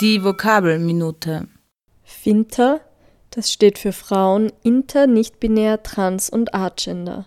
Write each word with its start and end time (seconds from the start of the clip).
Die 0.00 0.24
Vokabelminute. 0.24 1.46
Finter, 2.02 2.80
das 3.28 3.52
steht 3.52 3.76
für 3.76 3.92
Frauen 3.92 4.50
inter, 4.62 5.06
nicht-binär, 5.06 5.82
trans 5.82 6.30
und 6.30 6.54
agender. 6.54 7.26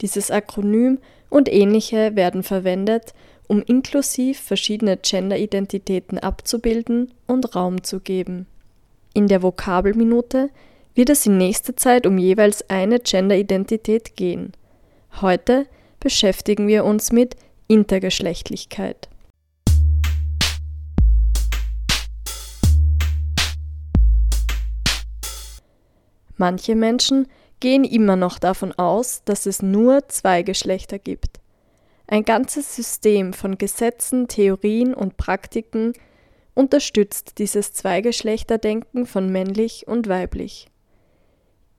Dieses 0.00 0.32
Akronym 0.32 0.98
und 1.30 1.48
ähnliche 1.48 2.16
werden 2.16 2.42
verwendet, 2.42 3.14
um 3.46 3.62
inklusiv 3.62 4.40
verschiedene 4.40 4.96
Gender-Identitäten 4.96 6.18
abzubilden 6.18 7.14
und 7.28 7.54
Raum 7.54 7.84
zu 7.84 8.00
geben. 8.00 8.48
In 9.14 9.28
der 9.28 9.44
Vokabelminute 9.44 10.50
wird 10.96 11.08
es 11.08 11.24
in 11.24 11.38
nächster 11.38 11.76
Zeit 11.76 12.04
um 12.04 12.18
jeweils 12.18 12.68
eine 12.68 12.98
Gender-Identität 12.98 14.16
gehen. 14.16 14.50
Heute 15.20 15.66
beschäftigen 16.00 16.66
wir 16.66 16.84
uns 16.84 17.12
mit 17.12 17.36
Intergeschlechtlichkeit. 17.68 19.08
Manche 26.36 26.74
Menschen 26.74 27.28
gehen 27.60 27.84
immer 27.84 28.16
noch 28.16 28.38
davon 28.38 28.72
aus, 28.72 29.22
dass 29.24 29.46
es 29.46 29.62
nur 29.62 30.08
zwei 30.08 30.42
Geschlechter 30.42 30.98
gibt. 30.98 31.40
Ein 32.06 32.24
ganzes 32.24 32.74
System 32.74 33.32
von 33.32 33.56
Gesetzen, 33.56 34.28
Theorien 34.28 34.94
und 34.94 35.16
Praktiken 35.16 35.92
unterstützt 36.54 37.38
dieses 37.38 37.72
Zweigeschlechterdenken 37.72 39.06
von 39.06 39.30
männlich 39.30 39.86
und 39.86 40.08
weiblich. 40.08 40.68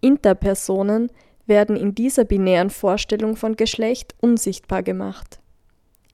Interpersonen 0.00 1.10
werden 1.46 1.76
in 1.76 1.94
dieser 1.94 2.24
binären 2.24 2.70
Vorstellung 2.70 3.36
von 3.36 3.56
Geschlecht 3.56 4.14
unsichtbar 4.20 4.82
gemacht. 4.82 5.40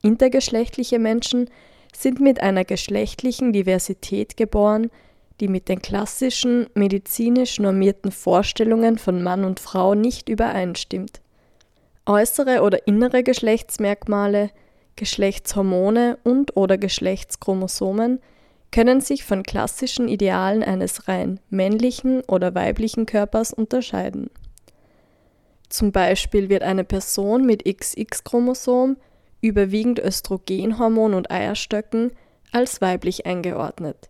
Intergeschlechtliche 0.02 0.98
Menschen 0.98 1.50
sind 1.94 2.20
mit 2.20 2.40
einer 2.40 2.64
geschlechtlichen 2.64 3.52
Diversität 3.52 4.36
geboren, 4.36 4.90
die 5.40 5.48
mit 5.48 5.68
den 5.68 5.80
klassischen 5.80 6.66
medizinisch 6.74 7.58
normierten 7.60 8.10
Vorstellungen 8.10 8.98
von 8.98 9.22
Mann 9.22 9.44
und 9.44 9.60
Frau 9.60 9.94
nicht 9.94 10.28
übereinstimmt. 10.28 11.20
Äußere 12.06 12.62
oder 12.62 12.86
innere 12.86 13.22
Geschlechtsmerkmale, 13.22 14.50
Geschlechtshormone 14.96 16.18
und/oder 16.24 16.78
Geschlechtschromosomen 16.78 18.20
können 18.72 19.00
sich 19.00 19.24
von 19.24 19.42
klassischen 19.42 20.08
Idealen 20.08 20.62
eines 20.62 21.08
rein 21.08 21.40
männlichen 21.50 22.22
oder 22.22 22.54
weiblichen 22.54 23.06
Körpers 23.06 23.52
unterscheiden. 23.52 24.30
Zum 25.68 25.92
Beispiel 25.92 26.48
wird 26.48 26.62
eine 26.62 26.84
Person 26.84 27.44
mit 27.44 27.64
XX-Chromosom, 27.64 28.96
überwiegend 29.40 29.98
Östrogenhormon 29.98 31.14
und 31.14 31.30
Eierstöcken, 31.30 32.12
als 32.50 32.80
weiblich 32.80 33.26
eingeordnet 33.26 34.08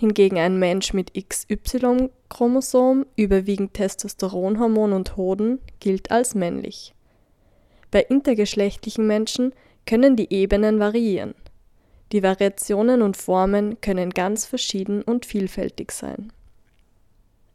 hingegen 0.00 0.38
ein 0.38 0.58
Mensch 0.58 0.94
mit 0.94 1.12
XY-Chromosom, 1.12 3.04
überwiegend 3.16 3.74
Testosteronhormon 3.74 4.94
und 4.94 5.18
Hoden, 5.18 5.60
gilt 5.78 6.10
als 6.10 6.34
männlich. 6.34 6.94
Bei 7.90 8.00
intergeschlechtlichen 8.00 9.06
Menschen 9.06 9.52
können 9.86 10.16
die 10.16 10.32
Ebenen 10.32 10.80
variieren. 10.80 11.34
Die 12.12 12.22
Variationen 12.22 13.02
und 13.02 13.18
Formen 13.18 13.78
können 13.82 14.10
ganz 14.10 14.46
verschieden 14.46 15.02
und 15.02 15.26
vielfältig 15.26 15.92
sein. 15.92 16.32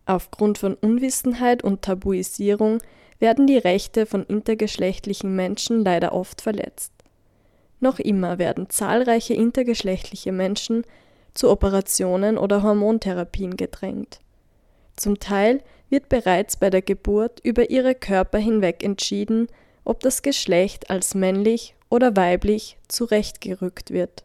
Aufgrund 0.05 0.59
von 0.59 0.75
Unwissenheit 0.75 1.63
und 1.63 1.81
Tabuisierung 1.81 2.77
werden 3.17 3.47
die 3.47 3.57
Rechte 3.57 4.05
von 4.05 4.23
intergeschlechtlichen 4.23 5.35
Menschen 5.35 5.83
leider 5.83 6.13
oft 6.13 6.41
verletzt. 6.41 6.91
Noch 7.79 7.97
immer 7.97 8.37
werden 8.37 8.69
zahlreiche 8.69 9.33
intergeschlechtliche 9.33 10.31
Menschen 10.31 10.83
zu 11.35 11.51
Operationen 11.51 12.37
oder 12.39 12.63
Hormontherapien 12.63 13.55
gedrängt. 13.57 14.19
Zum 14.95 15.19
Teil 15.19 15.61
wird 15.89 16.09
bereits 16.09 16.57
bei 16.57 16.69
der 16.69 16.81
Geburt 16.81 17.39
über 17.43 17.69
ihre 17.69 17.93
Körper 17.93 18.39
hinweg 18.39 18.83
entschieden, 18.83 19.47
ob 19.83 19.99
das 19.99 20.23
Geschlecht 20.23 20.89
als 20.89 21.13
männlich 21.13 21.75
oder 21.89 22.15
weiblich 22.15 22.77
zurechtgerückt 22.87 23.91
wird. 23.91 24.23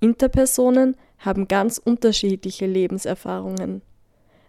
Interpersonen 0.00 0.96
haben 1.18 1.46
ganz 1.46 1.78
unterschiedliche 1.78 2.66
Lebenserfahrungen. 2.66 3.82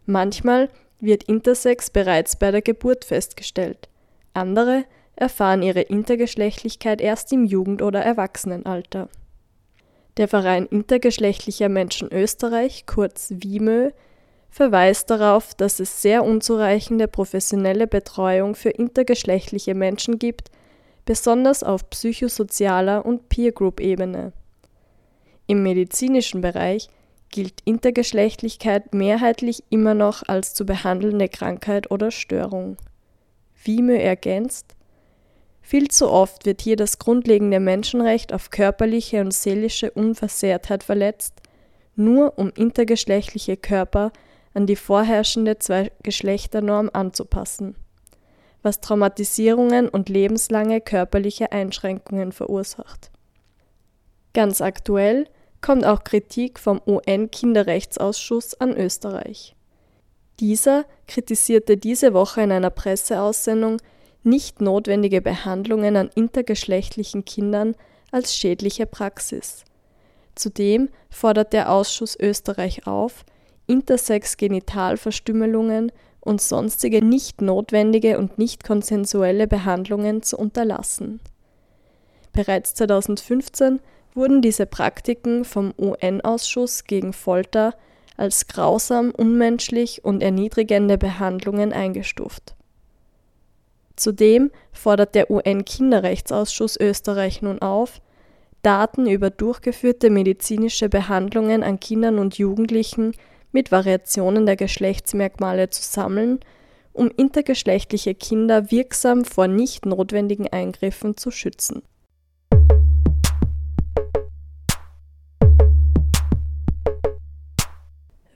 Manchmal 0.06 0.70
wird 1.00 1.24
Intersex 1.24 1.90
bereits 1.90 2.38
bei 2.38 2.52
der 2.52 2.62
Geburt 2.62 3.06
festgestellt, 3.06 3.90
andere 4.34 4.86
erfahren 5.16 5.62
ihre 5.62 5.82
Intergeschlechtlichkeit 5.82 7.02
erst 7.02 7.32
im 7.34 7.44
Jugend- 7.46 7.82
oder 7.82 8.00
Erwachsenenalter 8.00 9.10
der 10.18 10.28
Verein 10.28 10.66
intergeschlechtlicher 10.66 11.70
Menschen 11.70 12.12
Österreich, 12.12 12.86
kurz 12.86 13.34
WIMÖ, 13.38 13.92
verweist 14.50 15.10
darauf, 15.10 15.54
dass 15.56 15.80
es 15.80 16.02
sehr 16.02 16.24
unzureichende 16.24 17.08
professionelle 17.08 17.88
Betreuung 17.88 18.56
für 18.56 18.70
intergeschlechtliche 18.70 19.74
Menschen 19.74 20.20
gibt, 20.20 20.52
besonders 21.06 21.64
auf 21.64 21.90
psychosozialer 21.90 23.06
und 23.06 23.30
Peer-Group-Ebene. 23.30 24.34
Im 25.48 25.64
medizinischen 25.64 26.42
Bereich 26.42 26.90
gilt 27.30 27.62
Intergeschlechtlichkeit 27.64 28.94
mehrheitlich 28.94 29.64
immer 29.70 29.94
noch 29.94 30.24
als 30.28 30.54
zu 30.54 30.66
behandelnde 30.66 31.30
Krankheit 31.30 31.90
oder 31.90 32.12
Störung. 32.12 32.78
WIMÖ 33.64 33.98
ergänzt, 33.98 34.76
viel 35.62 35.88
zu 35.90 36.10
oft 36.10 36.46
wird 36.46 36.62
hier 36.62 36.76
das 36.76 37.00
grundlegende 37.00 37.60
Menschenrecht 37.60 38.34
auf 38.34 38.50
körperliche 38.50 39.22
und 39.22 39.34
seelische 39.34 39.92
Unversehrtheit 39.92 40.84
verletzt, 40.84 41.36
nur 41.96 42.38
um 42.38 42.52
intergeschlechtliche 42.56 43.58
Körper 43.58 44.12
an 44.54 44.66
die 44.66 44.76
vorherrschende 44.76 45.60
Zwei-Geschlechter-Norm 45.60 46.90
anzupassen, 46.92 47.76
was 48.64 48.82
Traumatisierungen 48.82 49.88
und 49.88 50.10
lebenslange 50.10 50.82
körperliche 50.82 51.52
Einschränkungen 51.52 52.32
verursacht. 52.32 53.12
Ganz 54.34 54.62
aktuell 54.62 55.28
kommt 55.62 55.86
auch 55.86 56.04
Kritik 56.04 56.60
vom 56.60 56.82
UN-Kinderrechtsausschuss 56.86 58.60
an 58.60 58.76
Österreich. 58.76 59.56
Dieser 60.40 60.86
kritisierte 61.08 61.78
diese 61.78 62.14
Woche 62.14 62.42
in 62.42 62.52
einer 62.52 62.72
Presseaussendung 62.72 63.78
nicht 64.24 64.62
notwendige 64.62 65.22
Behandlungen 65.22 65.96
an 65.96 66.10
intergeschlechtlichen 66.14 67.26
Kindern 67.26 67.76
als 68.12 68.36
schädliche 68.36 68.86
Praxis. 68.86 69.64
Zudem 70.36 70.90
fordert 71.10 71.54
der 71.54 71.72
Ausschuss 71.72 72.16
Österreich 72.20 72.86
auf, 72.88 73.26
Intersex-Genitalverstümmelungen 73.68 75.92
und 76.20 76.42
sonstige 76.42 77.04
nicht 77.04 77.42
notwendige 77.42 78.18
und 78.18 78.38
nicht 78.38 78.64
konsensuelle 78.64 79.48
Behandlungen 79.48 80.22
zu 80.22 80.38
unterlassen. 80.38 81.20
Bereits 82.34 82.76
2015 82.76 83.80
wurden 84.14 84.42
diese 84.42 84.66
Praktiken 84.66 85.46
vom 85.46 85.74
UN-Ausschuss 85.78 86.84
gegen 86.86 87.14
Folter 87.14 87.76
als 88.18 88.48
grausam, 88.48 89.12
unmenschlich 89.12 90.04
und 90.06 90.22
erniedrigende 90.22 90.98
Behandlungen 90.98 91.74
eingestuft 91.74 92.56
Zudem 93.96 94.52
fordert 94.72 95.16
der 95.16 95.30
UN-Kinderrechtsausschuss 95.30 96.80
Österreich 96.80 97.42
nun 97.42 97.62
auf, 97.62 98.02
Daten 98.62 99.08
über 99.08 99.30
durchgeführte 99.30 100.10
medizinische 100.10 100.88
Behandlungen 100.88 101.64
an 101.64 101.80
Kindern 101.80 102.20
und 102.20 102.38
Jugendlichen 102.38 103.14
mit 103.52 103.72
Variationen 103.72 104.46
der 104.46 104.56
Geschlechtsmerkmale 104.56 105.70
zu 105.70 105.82
sammeln, 105.82 106.40
um 106.94 107.10
intergeschlechtliche 107.16 108.14
Kinder 108.16 108.72
wirksam 108.72 109.26
vor 109.26 109.48
nicht 109.48 109.86
notwendigen 109.86 110.48
Eingriffen 110.48 111.18
zu 111.18 111.32
schützen. 111.32 111.82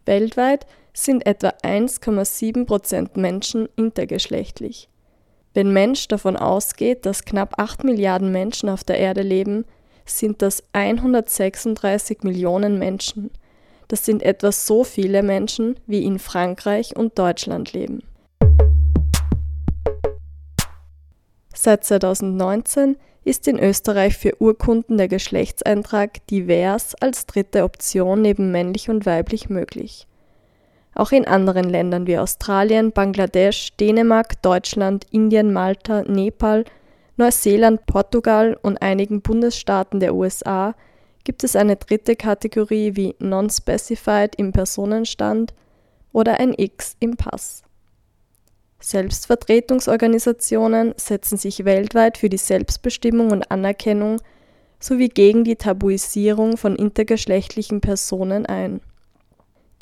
Weltweit 0.05 0.65
sind 0.93 1.25
etwa 1.25 1.49
1,7 1.63 2.65
Prozent 2.65 3.17
Menschen 3.17 3.67
intergeschlechtlich. 3.75 4.87
Wenn 5.55 5.71
Mensch 5.71 6.09
davon 6.09 6.35
ausgeht, 6.35 7.05
dass 7.05 7.23
knapp 7.23 7.57
8 7.57 7.85
Milliarden 7.85 8.29
Menschen 8.29 8.67
auf 8.67 8.83
der 8.83 8.99
Erde 8.99 9.21
leben, 9.21 9.63
sind 10.05 10.41
das 10.41 10.61
136 10.73 12.23
Millionen 12.23 12.77
Menschen. 12.77 13.31
Das 13.87 14.03
sind 14.03 14.21
etwa 14.21 14.51
so 14.51 14.83
viele 14.83 15.23
Menschen, 15.23 15.79
wie 15.87 16.03
in 16.03 16.19
Frankreich 16.19 16.97
und 16.97 17.17
Deutschland 17.17 17.71
leben. 17.71 18.03
Seit 21.53 21.85
2019 21.85 22.97
ist 23.23 23.47
in 23.47 23.57
Österreich 23.57 24.17
für 24.17 24.35
Urkunden 24.41 24.97
der 24.97 25.07
Geschlechtseintrag 25.07 26.27
divers 26.27 26.95
als 26.95 27.27
dritte 27.27 27.63
Option 27.63 28.21
neben 28.21 28.51
männlich 28.51 28.89
und 28.89 29.05
weiblich 29.05 29.49
möglich. 29.49 30.05
Auch 30.95 31.11
in 31.11 31.27
anderen 31.27 31.69
Ländern 31.69 32.07
wie 32.07 32.17
Australien, 32.17 32.93
Bangladesch, 32.93 33.75
Dänemark, 33.77 34.41
Deutschland, 34.41 35.05
Indien, 35.11 35.51
Malta, 35.51 36.03
Nepal, 36.03 36.63
Neuseeland, 37.17 37.85
Portugal 37.85 38.57
und 38.61 38.81
einigen 38.81 39.21
Bundesstaaten 39.21 39.99
der 39.99 40.15
USA 40.15 40.73
gibt 41.25 41.43
es 41.43 41.57
eine 41.57 41.75
dritte 41.75 42.15
Kategorie 42.15 42.95
wie 42.95 43.15
Non-Specified 43.19 44.35
im 44.35 44.53
Personenstand 44.53 45.53
oder 46.13 46.39
ein 46.39 46.53
X 46.55 46.95
im 46.99 47.17
Pass. 47.17 47.63
Selbstvertretungsorganisationen 48.79 50.93
setzen 50.95 51.37
sich 51.37 51.65
weltweit 51.65 52.17
für 52.17 52.29
die 52.29 52.37
Selbstbestimmung 52.37 53.31
und 53.31 53.51
Anerkennung 53.51 54.21
sowie 54.79 55.09
gegen 55.09 55.43
die 55.43 55.57
Tabuisierung 55.57 56.55
von 56.57 56.75
intergeschlechtlichen 56.75 57.81
Personen 57.81 58.45
ein. 58.45 58.79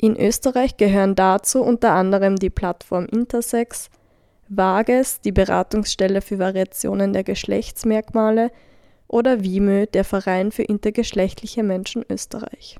In 0.04 0.20
Österreich 0.20 0.76
gehören 0.76 1.14
dazu 1.14 1.62
unter 1.62 1.92
anderem 1.92 2.36
die 2.36 2.50
Plattform 2.50 3.06
Intersex, 3.06 3.88
Vages, 4.50 5.22
die 5.22 5.32
Beratungsstelle 5.32 6.20
für 6.20 6.38
Variationen 6.38 7.14
der 7.14 7.24
Geschlechtsmerkmale 7.24 8.50
oder 9.08 9.42
WIMÖ, 9.42 9.86
der 9.86 10.04
Verein 10.04 10.52
für 10.52 10.64
intergeschlechtliche 10.64 11.62
Menschen 11.62 12.04
Österreich. 12.06 12.76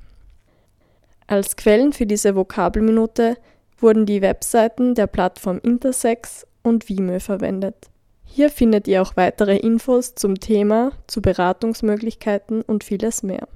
Als 1.27 1.57
Quellen 1.57 1.95
für 1.95 2.05
diese 2.05 2.37
Vokabelminute 2.37 3.39
wurden 3.79 4.05
die 4.05 4.21
Webseiten 4.21 4.95
der 4.95 5.07
Plattform 5.07 5.61
Intersex 5.63 6.47
und 6.63 6.91
WIMÖ 6.91 7.21
verwendet. 7.21 7.89
Hier 8.27 8.51
findet 8.51 8.87
ihr 8.87 9.01
auch 9.01 9.17
weitere 9.17 9.57
Infos 9.57 10.15
zum 10.15 10.41
Thema, 10.41 10.93
zu 11.07 11.23
Beratungsmöglichkeiten 11.23 12.61
und 12.61 12.85
vieles 12.85 13.23
mehr. 13.23 13.49